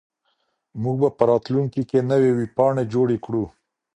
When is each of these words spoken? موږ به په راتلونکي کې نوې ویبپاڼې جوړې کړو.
موږ 0.81 0.95
به 1.01 1.09
په 1.17 1.23
راتلونکي 1.29 1.81
کې 1.89 1.99
نوې 2.11 2.31
ویبپاڼې 2.39 2.83
جوړې 2.93 3.17
کړو. 3.25 3.43